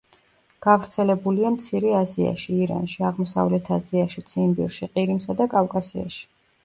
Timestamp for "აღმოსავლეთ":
3.11-3.69